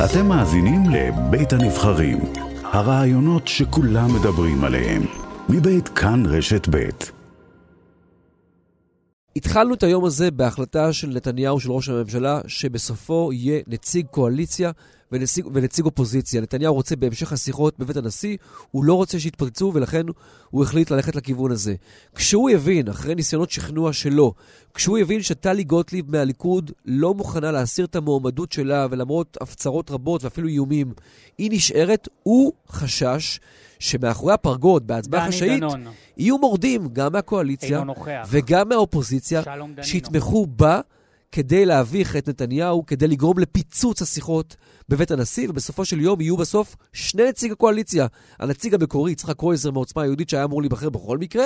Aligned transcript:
אתם 0.00 0.26
מאזינים 0.26 0.82
לבית 0.90 1.52
הנבחרים, 1.52 2.18
הרעיונות 2.62 3.48
שכולם 3.48 4.14
מדברים 4.14 4.64
עליהם, 4.64 5.02
מבית 5.48 5.88
כאן 5.88 6.26
רשת 6.26 6.68
בית. 6.68 7.12
התחלנו 9.36 9.74
את 9.74 9.82
היום 9.82 10.04
הזה 10.04 10.30
בהחלטה 10.30 10.92
של 10.92 11.08
נתניהו, 11.08 11.60
של 11.60 11.72
ראש 11.72 11.88
הממשלה, 11.88 12.40
שבסופו 12.46 13.30
יהיה 13.32 13.60
נציג 13.66 14.06
קואליציה 14.06 14.70
ונציג, 15.12 15.46
ונציג 15.52 15.84
אופוזיציה. 15.84 16.40
נתניהו 16.40 16.74
רוצה 16.74 16.96
בהמשך 16.96 17.32
השיחות 17.32 17.78
בבית 17.78 17.96
הנשיא, 17.96 18.36
הוא 18.70 18.84
לא 18.84 18.94
רוצה 18.94 19.20
שיתפוצצו, 19.20 19.70
ולכן 19.74 20.06
הוא 20.50 20.62
החליט 20.62 20.90
ללכת 20.90 21.16
לכיוון 21.16 21.50
הזה. 21.50 21.74
כשהוא 22.14 22.50
יבין, 22.50 22.88
אחרי 22.88 23.14
ניסיונות 23.14 23.50
שכנוע 23.50 23.92
שלו, 23.92 24.34
כשהוא 24.74 24.98
יבין 24.98 25.22
שטלי 25.22 25.64
גוטליב 25.64 26.10
מהליכוד 26.10 26.70
לא 26.84 27.14
מוכנה 27.14 27.50
להסיר 27.50 27.84
את 27.84 27.96
המועמדות 27.96 28.52
שלה, 28.52 28.86
ולמרות 28.90 29.38
הפצרות 29.40 29.90
רבות 29.90 30.24
ואפילו 30.24 30.48
איומים, 30.48 30.92
היא 31.38 31.50
נשארת, 31.52 32.08
הוא 32.22 32.52
חשש 32.68 33.40
שמאחורי 33.78 34.32
הפרגוד, 34.34 34.86
בהצבעה 34.86 35.28
חשאית, 35.28 35.62
יהיו 36.16 36.38
מורדים 36.38 36.88
גם 36.92 37.12
מהקואליציה 37.12 37.82
וגם 38.28 38.68
מהאופוזיציה, 38.68 39.42
שיתמכו 39.82 40.46
בה 40.46 40.80
כדי 41.32 41.66
להביך 41.66 42.16
את 42.16 42.28
נתניהו, 42.28 42.86
כדי 42.86 43.08
לגרום 43.08 43.38
לפיצוץ 43.38 44.02
השיחות 44.02 44.56
בבית 44.88 45.10
הנשיא, 45.10 45.48
ובסופו 45.48 45.84
של 45.84 46.00
יום 46.00 46.20
יהיו 46.20 46.36
בסוף 46.36 46.76
שני 46.92 47.28
נציג 47.28 47.52
הקואליציה. 47.52 48.06
הנציג 48.38 48.74
המקורי, 48.74 49.12
יצחק 49.12 49.36
קרויזר 49.36 49.70
מעוצמה 49.70 50.02
היהודית, 50.02 50.28
שהיה 50.28 50.44
אמור 50.44 50.62
להיבחר 50.62 50.90
בכל 50.90 51.18
מקרה, 51.18 51.44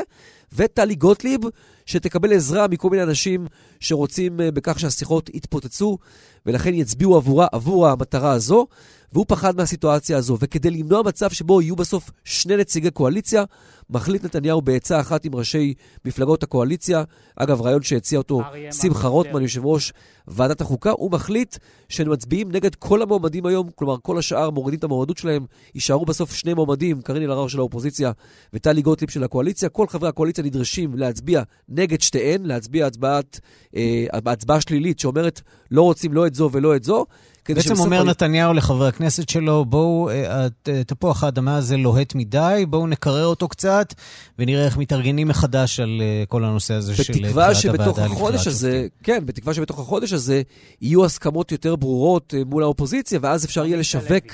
וטלי 0.53 0.95
גוטליב, 0.95 1.41
שתקבל 1.87 2.33
עזרה 2.33 2.69
מכל 2.69 2.91
מיני 2.91 3.03
אנשים 3.03 3.47
שרוצים 3.81 4.41
אה, 4.41 4.51
בכך 4.51 4.81
שהשיחות 4.81 5.31
יתפוצצו, 5.35 5.99
ולכן 6.47 6.75
יצביעו 6.75 7.17
עבורה, 7.17 7.47
עבור 7.53 7.89
המטרה 7.89 8.33
הזו, 8.33 8.67
והוא 9.13 9.25
פחד 9.29 9.57
מהסיטואציה 9.57 10.19
הזו. 10.19 10.37
וכדי 10.41 10.71
למנוע 10.71 11.03
מצב 11.03 11.31
שבו 11.31 11.63
יהיו 11.63 11.77
בסוף 11.77 12.11
שני 12.25 12.57
נציגי 12.57 12.91
קואליציה, 12.91 13.45
מחליט 13.91 14.25
נתניהו 14.25 14.63
בעצה 14.63 15.01
אחת 15.01 15.25
עם 15.25 15.35
ראשי 15.35 15.75
מפלגות 16.05 16.43
הקואליציה, 16.43 17.05
אגב, 17.37 17.61
רעיון 17.61 17.83
שהציע 17.83 18.19
אותו 18.19 18.43
שמחה 18.73 19.09
רוטמן, 19.09 19.43
יושב 19.43 19.67
ראש 19.67 19.93
ועדת 20.29 20.61
החוקה, 20.61 20.91
הוא 20.91 21.11
מחליט 21.11 21.57
שהם 21.89 22.11
מצביעים 22.11 22.53
נגד 22.53 22.75
כל 22.75 23.03
המועמדים 23.03 23.47
היום, 23.47 23.69
כלומר 23.75 23.97
כל 24.03 24.19
השאר 24.19 24.51
מורידים 24.51 24.79
את 24.79 24.85
המועמדות 24.85 25.19
שלהם, 25.19 25.47
יישארו 25.75 26.05
בסוף 26.05 26.33
שני 26.33 26.55
מועמדים, 26.55 27.03
קארין 27.03 27.23
אלהרר 27.23 27.49
של 27.49 27.59
האופוזיציה 27.59 28.13
וטלי 28.55 28.83
גוטליב 28.83 29.11
של 29.11 29.25
הקואליציה. 29.25 29.69
כל 29.69 29.87
חברי 29.87 30.09
הקואליציה 30.09 30.45
נדרשים 30.45 30.95
להצביע 30.95 31.43
נגד 31.69 32.01
שתיהן, 32.01 32.47
להצביע 32.47 32.87
הצבעת, 32.87 33.41
אה, 33.77 34.07
הצבעה 34.27 34.61
שלילית 34.61 34.99
שאומרת 34.99 35.41
לא 35.71 35.83
רוצים 35.83 36.13
לא 36.13 36.27
את 36.27 36.35
זו 36.35 36.51
ולא 36.53 36.77
את 36.77 36.85
זו. 36.85 37.07
בעצם 37.55 37.79
אומר 37.79 38.01
אני... 38.01 38.11
נתניהו 38.11 38.55
לחברי 38.55 38.89
הכנסת 38.89 39.29
שלו, 39.29 39.65
בואו, 39.65 40.11
אה, 40.11 40.47
תפוח 40.87 41.25
האדמה 41.25 41.57
הזה 41.57 41.77
לוהט 41.77 42.15
מדי, 42.15 42.65
בואו 42.69 42.87
נקרר 42.87 43.27
אותו 43.27 43.49
קצת, 43.49 43.95
ונראה 44.39 44.65
איך 44.65 44.77
מתארגנים 44.77 45.29
מחדש 45.29 45.81
על 45.81 46.01
אה, 46.01 46.25
כל 46.29 46.45
הנושא 46.45 46.75
הזה 46.75 46.97
של 46.97 47.13
בחירת 47.13 47.57
הוועדה 47.65 48.07
לבחירת 48.07 48.39
שופטים. 48.39 48.89
כן, 49.03 49.27
בתקווה 49.27 49.55
שבתוך 49.55 49.79
החודש 49.81 50.13
הזה 50.13 50.43
יהיו 50.81 51.05
הסכמות 51.05 51.53
יותר 51.53 51.77
ברורות 51.77 52.35
אה, 52.37 52.43
מול 52.47 52.63
האופוזיציה, 52.63 53.19
ואז 53.23 53.45
אפשר 53.45 53.67
יהיה 53.67 53.77
לשווק 53.77 54.25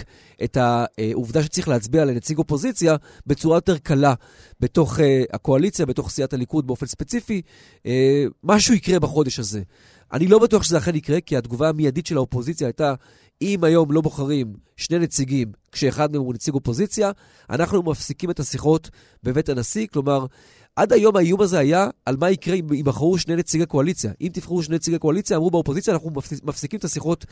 את 0.44 0.56
העובדה 0.56 1.42
שצריך 1.42 1.68
להצביע 1.68 2.05
לנציג 2.05 2.38
אופוזיציה 2.38 2.96
בצורה 3.27 3.56
יותר 3.56 3.78
קלה 3.78 4.14
בתוך 4.60 4.98
הקואליציה, 5.33 5.86
בתוך 5.86 6.10
סיעת 6.10 6.33
הליכוד 6.33 6.66
באופן 6.66 6.86
ספציפי. 6.86 7.42
משהו 8.44 8.74
יקרה 8.74 9.00
בחודש 9.00 9.38
הזה. 9.38 9.60
אני 10.12 10.27
לא 10.27 10.38
בטוח 10.38 10.62
שזה 10.62 10.78
אכן 10.78 10.94
יקרה, 10.94 11.20
כי 11.20 11.36
התגובה 11.36 11.68
המיידית 11.68 12.06
של 12.06 12.16
האופוזיציה 12.16 12.66
הייתה, 12.66 12.94
אם 13.42 13.64
היום 13.64 13.92
לא 13.92 14.00
בוחרים 14.00 14.52
שני 14.77 14.98
נציגים, 14.98 15.52
כשאחד 15.72 16.12
מהם 16.12 16.20
הוא 16.20 16.34
נציג 16.34 16.55
אופוזיציה, 16.55 17.10
אנחנו 17.50 17.82
מפסיקים 17.82 18.30
את 18.30 18.40
השיחות 18.40 18.90
בבית 19.22 19.48
הנשיא. 19.48 19.86
כלומר, 19.92 20.27
עד 20.77 20.92
היום 20.92 21.17
האיום 21.17 21.40
הזה 21.40 21.58
היה 21.58 21.89
על 22.06 22.17
מה 22.17 22.30
יקרה 22.30 22.55
אם 22.55 22.72
ייבחרו 22.72 23.18
שני 23.18 23.36
נציגי 23.36 23.67
קואליציה. 23.67 24.12
אם 24.20 24.28
תבחרו 24.33 24.62
שני 24.62 24.77
נציגי 24.77 24.98
קואליציה, 24.98 25.36
אמרו 25.36 25.51
באופוזיציה, 25.51 25.95
אנחנו 25.95 26.11
מפסיקים 26.45 26.78
את 26.78 26.84
השיחות 26.84 27.27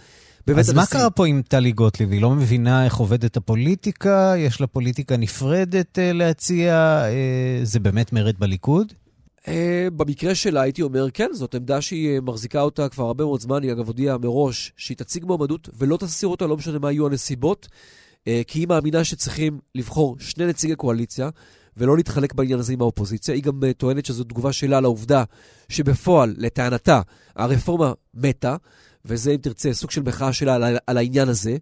בבית 0.47 0.59
אז 0.59 0.69
הנשיא. 0.69 0.83
אז 0.83 0.93
מה 0.95 1.01
קרה 1.01 1.11
פה 1.11 1.27
עם 1.27 1.43
טלי 1.49 1.73
גוטליב? 1.73 2.13
היא 2.13 2.23
לא 2.23 2.31
מבינה 2.31 2.85
איך 2.85 2.97
עובדת 2.97 3.37
הפוליטיקה? 3.37 4.35
יש 4.39 4.61
לה 4.61 4.67
פוליטיקה 4.67 5.17
נפרדת 5.17 5.99
uh, 5.99 6.17
להציע? 6.17 7.03
Uh, 7.05 7.67
זה 7.67 7.81
באמת 7.81 8.13
מרד 8.13 8.35
בליכוד? 8.39 8.93
Uh, 9.45 9.49
במקרה 9.97 10.35
שלה 10.35 10.61
הייתי 10.61 10.83
אומר, 10.83 11.11
כן, 11.11 11.29
זאת 11.33 11.55
עמדה 11.55 11.81
שהיא 11.81 12.19
uh, 12.19 12.23
מחזיקה 12.23 12.61
אותה 12.61 12.89
כבר 12.89 13.05
הרבה 13.05 13.25
מאוד 13.25 13.41
זמן, 13.41 13.63
היא 13.63 13.73
אגב 13.73 13.87
הודיעה 13.87 14.19
מראש 14.19 14.73
שהיא 14.77 14.97
תציג 14.97 15.25
מועמדות 15.25 15.69
ולא 15.79 15.97
תסיר 15.97 16.29
אותה, 16.29 16.47
לא 16.47 16.57
משנה 16.57 16.79
מה 16.79 16.93
יהיו 16.93 17.07
הנסיבות, 17.07 17.69
uh, 17.71 18.29
כי 18.47 18.59
היא 18.59 18.69
מאמינה 18.69 19.05
שצריכים 19.05 19.59
לבחור 19.75 20.17
שני 20.19 20.47
נציגי 20.47 20.75
קואליציה 20.75 21.31
ולא 21.77 21.97
להתחלק 21.97 22.35
בעניין 22.35 22.59
הזה 22.59 22.73
עם 22.73 22.81
האופוזיציה. 22.81 23.35
היא 23.35 23.43
גם 23.43 23.61
טוענת 23.77 24.07
שזו 24.07 24.25
תגובה 24.25 24.53
שלה 24.53 24.81
לעובדה 24.81 25.25
שבפועל, 25.69 26.35
לטענתה, 26.39 27.01
הרפורמה 27.37 27.93
מתה, 28.15 28.57
וזה, 29.05 29.31
אם 29.31 29.37
תרצה, 29.37 29.73
סוג 29.73 29.91
של 29.91 30.03
מחאה 30.03 30.33
שלה 30.33 30.79
על 30.87 30.97
העניין 30.99 31.29
הזה. 31.29 31.57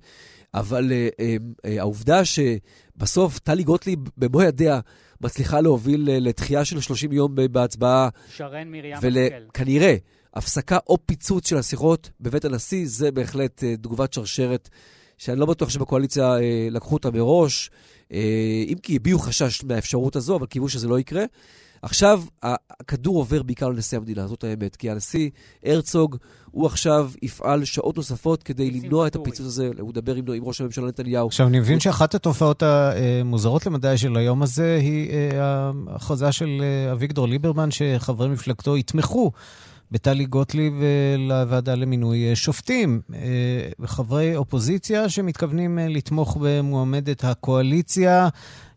אבל 0.55 0.91
uh, 0.91 1.21
uh, 1.21 1.23
uh, 1.67 1.69
העובדה 1.79 2.23
שבסוף 2.25 3.39
טלי 3.39 3.63
גוטליב 3.63 3.99
במו 4.17 4.43
ידיה 4.43 4.81
מצליחה 5.21 5.61
להוביל 5.61 6.11
אה, 6.11 6.21
לתחייה 6.21 6.65
של 6.65 6.81
30 6.81 7.13
יום 7.13 7.35
בהצבעה. 7.53 8.09
שרן 8.37 8.69
מרים 8.69 8.95
השכל. 8.95 9.09
וכנראה, 9.49 9.97
הפסקה 10.35 10.79
או 10.87 10.99
פיצוץ 11.07 11.49
של 11.49 11.57
השיחות 11.57 12.11
בבית 12.21 12.45
הנשיא, 12.45 12.85
זה 12.87 13.11
בהחלט 13.11 13.65
אה, 13.65 13.77
תגובת 13.77 14.13
שרשרת, 14.13 14.69
שאני 15.19 15.41
לא 15.41 15.47
בטוח 15.47 15.69
שבקואליציה 15.69 16.39
אה, 16.39 16.69
לקחו 16.71 16.95
אותה 16.95 17.11
מראש, 17.11 17.71
אה, 18.13 18.65
אם 18.69 18.79
כי 18.83 18.97
הביעו 18.97 19.19
חשש 19.19 19.65
מהאפשרות 19.65 20.17
הזו, 20.17 20.37
אבל 20.37 20.47
קיוו 20.47 20.69
שזה 20.69 20.89
לא 20.89 20.99
יקרה. 20.99 21.25
עכשיו, 21.83 22.23
הכדור 22.43 23.17
עובר 23.17 23.43
בעיקר 23.43 23.69
לנשיא 23.69 23.99
המדינה, 23.99 24.27
זאת 24.27 24.45
האמת, 24.45 24.77
כי 24.77 24.91
הנשיא 24.91 25.31
הרצוג, 25.65 26.17
הוא 26.51 26.67
עכשיו 26.67 27.11
יפעל 27.23 27.65
שעות 27.65 27.97
נוספות 27.97 28.43
כדי 28.43 28.71
למנוע 28.71 29.07
את 29.07 29.17
הפיצוץ 29.17 29.47
הזה, 29.47 29.71
הוא 29.81 29.89
מדבר 29.89 30.15
עם, 30.15 30.25
עם 30.35 30.45
ראש 30.45 30.61
הממשלה 30.61 30.87
נתניהו. 30.87 31.27
עכשיו, 31.27 31.47
אני 31.47 31.61
מבין 31.61 31.81
שאחת 31.81 32.15
התופעות 32.15 32.63
המוזרות 32.63 33.67
למדי 33.67 33.99
של 33.99 34.17
היום 34.17 34.43
הזה 34.43 34.79
היא 34.83 35.11
אה, 35.11 35.71
ההכרזה 35.89 36.33
של 36.33 36.63
אה, 36.63 36.93
אביגדור 36.93 37.29
ליברמן, 37.29 37.71
שחברי 37.71 38.29
מפלגתו 38.29 38.77
יתמכו 38.77 39.33
בטלי 39.91 40.25
גוטליב 40.25 40.73
אה, 40.83 41.17
לוועדה 41.19 41.75
למינוי 41.75 42.37
שופטים. 42.37 43.01
חברי 43.85 44.37
אופוזיציה 44.37 45.09
שמתכוונים 45.09 45.79
לתמוך 45.79 46.37
במועמדת 46.41 47.25
הקואליציה. 47.25 48.29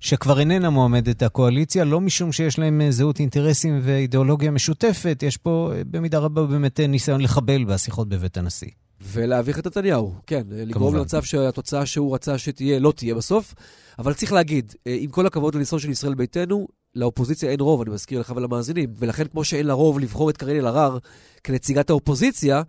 שכבר 0.01 0.39
איננה 0.39 0.69
מועמדת 0.69 1.23
הקואליציה, 1.23 1.83
לא 1.83 2.01
משום 2.01 2.31
שיש 2.31 2.59
להם 2.59 2.81
אה, 2.81 2.91
זהות 2.91 3.19
אינטרסים 3.19 3.79
ואידיאולוגיה 3.83 4.51
משותפת, 4.51 5.23
יש 5.27 5.37
פה 5.37 5.71
אה, 5.75 5.81
במידה 5.91 6.19
רבה 6.19 6.45
באמת 6.45 6.79
אה, 6.79 6.87
ניסיון 6.87 7.21
לחבל 7.21 7.63
בשיחות 7.63 8.09
בבית 8.09 8.37
הנשיא. 8.37 8.67
ולהביך 9.01 9.59
את 9.59 9.67
נתניהו, 9.67 10.13
כן. 10.27 10.41
לגרום 10.49 10.95
למצב 10.95 11.23
שהתוצאה 11.23 11.85
שהוא 11.85 12.15
רצה 12.15 12.37
שתהיה, 12.37 12.79
לא 12.79 12.93
תהיה 12.95 13.15
בסוף. 13.15 13.53
אבל 13.99 14.13
צריך 14.13 14.33
להגיד, 14.33 14.73
עם 14.85 15.09
כל 15.09 15.25
הכבוד 15.25 15.55
לניסיון 15.55 15.81
של 15.81 15.89
ישראל 15.89 16.13
ביתנו, 16.13 16.67
לאופוזיציה 16.95 17.51
אין 17.51 17.59
רוב, 17.59 17.81
אני 17.81 17.89
מזכיר 17.89 18.19
לך 18.19 18.33
ולמאזינים. 18.35 18.93
ולכן, 18.97 19.27
כמו 19.27 19.43
שאין 19.43 19.67
לה 19.67 19.73
רוב 19.73 19.99
לבחור 19.99 20.29
את 20.29 20.37
קארין 20.37 20.57
אלהרר 20.57 20.97
כנציגת 21.43 21.89
האופוזיציה, 21.89 22.61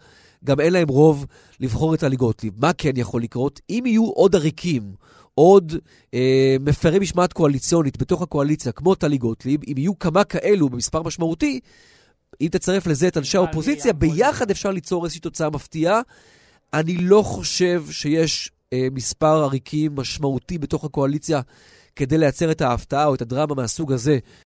גם 0.44 0.60
אין 0.60 0.72
להם 0.72 0.88
רוב 0.88 1.26
לבחור 1.60 1.94
את 1.94 2.00
טלי 2.00 2.16
גוטליב. 2.16 2.52
מה 2.56 2.72
כן 2.72 2.92
יכול 2.96 3.22
לקרות? 3.22 3.60
אם 3.70 3.82
יהיו 3.86 4.04
עוד 4.04 4.36
עריקים, 4.36 4.92
עוד 5.34 5.72
אה, 6.14 6.56
מפרי 6.60 6.98
משמעת 6.98 7.32
קואליציונית 7.32 7.98
בתוך 7.98 8.22
הקואליציה, 8.22 8.72
כמו 8.72 8.94
טלי 8.94 9.18
גוטליב, 9.18 9.60
אם 9.68 9.74
יהיו 9.76 9.98
כמה 9.98 10.24
כאלו 10.24 10.68
במספר 10.68 11.02
משמעותי, 11.02 11.60
אם 12.40 12.48
תצרף 12.50 12.86
לזה 12.86 13.08
את 13.08 13.16
אנשי 13.16 13.36
האופוזיציה, 13.36 13.92
ביחד 13.92 14.50
אפשר 14.50 14.70
ליצור 14.70 15.04
איזושהי 15.04 15.20
תוצאה 15.20 15.50
מפתיעה. 15.50 16.00
אני 16.74 16.96
לא 16.96 17.22
חושב 17.22 17.84
שיש 17.90 18.50
אה, 18.72 18.88
מספר 18.92 19.42
עריקים 19.44 19.94
משמעותי 19.96 20.58
בתוך 20.58 20.84
הקואליציה 20.84 21.40
כדי 21.96 22.18
לייצר 22.18 22.50
את 22.50 22.60
ההפתעה 22.60 23.06
או 23.06 23.14
את 23.14 23.22
הדרמה 23.22 23.54
מהסוג 23.54 23.92
הזה 23.92 24.18